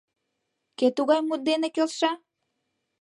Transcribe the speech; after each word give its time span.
—Кӧ 0.77 0.87
тугай 0.97 1.21
мут 1.27 1.41
дене 1.49 1.67
келша? 1.75 2.11